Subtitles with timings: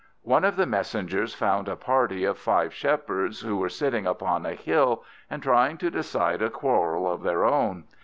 [0.23, 4.55] One of these messengers found a party of five Shepherds, who were sitting upon a
[4.55, 7.83] hill and trying to decide a quarrel of their own.